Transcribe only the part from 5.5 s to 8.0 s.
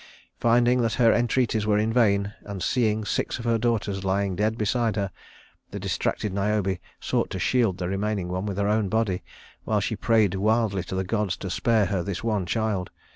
the distracted Niobe sought to shield the